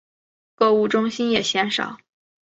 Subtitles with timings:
[0.55, 1.99] 购物中心也鲜少。